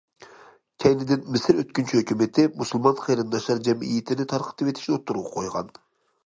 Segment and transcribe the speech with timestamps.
[0.83, 5.71] كەينىدىن مىسىر ئۆتكۈنچى ھۆكۈمىتى مۇسۇلمان قېرىنداشلار جەمئىيىتىنى تارقىتىۋېتىشنى ئوتتۇرىغا قويغان.